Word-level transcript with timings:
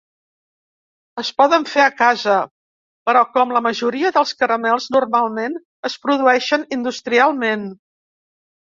Es 1.23 1.29
poden 1.41 1.67
fer 1.71 1.83
a 1.83 1.91
casa, 1.99 2.39
però 3.11 3.23
com 3.37 3.55
la 3.59 3.63
majoria 3.67 4.13
dels 4.17 4.35
caramels, 4.43 4.91
normalment 4.99 5.63
es 5.93 6.01
produeixen 6.09 6.69
industrialment. 6.83 7.73